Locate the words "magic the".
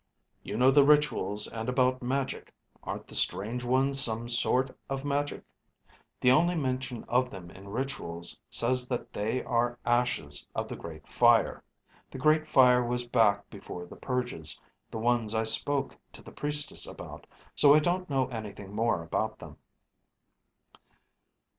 5.05-6.31